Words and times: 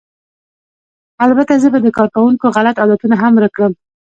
البته 1.25 1.53
زه 1.63 1.67
به 1.73 1.79
د 1.81 1.87
کارکوونکو 1.97 2.45
غلط 2.57 2.75
عادتونه 2.81 3.15
هم 3.21 3.31
ورک 3.35 3.51
کړم 3.55 3.73